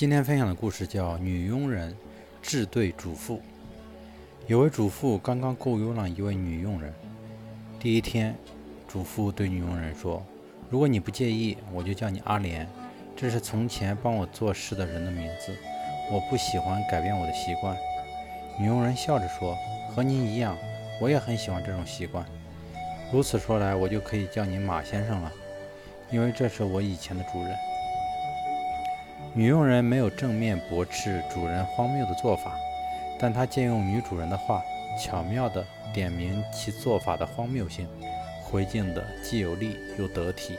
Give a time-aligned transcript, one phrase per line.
[0.00, 1.94] 今天分享的故事叫《女佣人
[2.40, 3.36] 治对主妇》。
[4.46, 6.90] 有位主妇刚刚雇佣了一位女佣人。
[7.78, 8.34] 第一天，
[8.88, 10.24] 主妇对女佣人说
[10.70, 12.66] ：“如果你不介意，我就叫你阿莲，
[13.14, 15.54] 这是从前帮我做事的人的名字。
[16.10, 17.76] 我不喜欢改变我的习惯。”
[18.58, 19.54] 女佣人笑着说
[19.94, 20.56] ：“和您一样，
[20.98, 22.24] 我也很喜欢这种习惯。
[23.12, 25.30] 如此说来，我就可以叫您马先生了，
[26.10, 27.54] 因为这是我以前的主人。”
[29.32, 32.58] 女佣人没有正面驳斥主人荒谬的做法，
[33.18, 34.60] 但她借用女主人的话，
[34.98, 37.86] 巧妙地点明其做法的荒谬性，
[38.42, 40.58] 回敬得既有力又得体。